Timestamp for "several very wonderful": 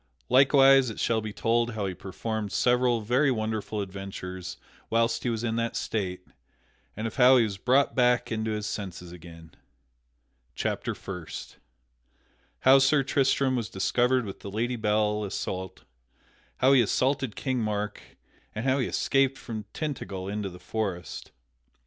2.51-3.81